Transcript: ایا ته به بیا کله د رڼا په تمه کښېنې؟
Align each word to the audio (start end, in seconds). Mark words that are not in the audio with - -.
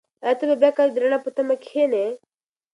ایا 0.23 0.37
ته 0.39 0.43
به 0.49 0.55
بیا 0.61 0.71
کله 0.75 0.91
د 0.93 0.97
رڼا 1.03 1.19
په 1.23 1.29
تمه 1.35 1.55
کښېنې؟ 1.63 2.05